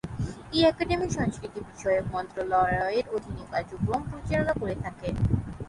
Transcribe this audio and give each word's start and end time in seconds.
এই 0.53 0.61
একাডেমি 0.63 1.07
সংস্কৃতি 1.11 1.59
বিষয়ক 1.69 2.05
মন্ত্রণালয়ের 2.13 3.05
অধীনে 3.15 3.43
কার্যক্রম 3.51 4.01
পরিচালনা 4.09 4.53
করে 4.61 4.75
থাকে। 4.83 5.07